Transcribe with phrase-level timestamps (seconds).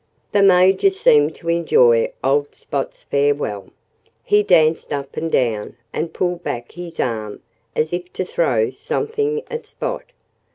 [0.31, 3.69] The Major seemed to enjoy old Spot's farewell.
[4.23, 7.43] He danced up and down, and pulled back his arm,
[7.75, 10.05] as if to throw something at Spot.